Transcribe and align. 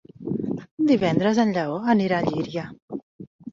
Divendres 0.91 1.43
en 1.45 1.53
Lleó 1.59 1.77
anirà 1.97 2.19
a 2.25 2.29
Llíria. 2.31 2.67